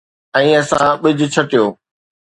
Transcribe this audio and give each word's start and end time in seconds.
۽ 0.39 0.47
اسان 0.61 0.89
ٻج 1.05 1.19
ڇٽيو 1.37 1.65